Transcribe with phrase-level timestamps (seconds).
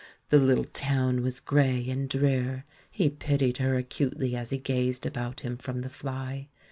[0.29, 5.41] The little town was grey and drear; he pitied her acutely as he gazed about
[5.41, 6.47] him from the fly.